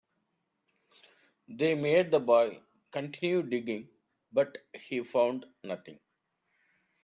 [1.47, 3.87] They made the boy continue digging,
[4.33, 5.99] but he found nothing.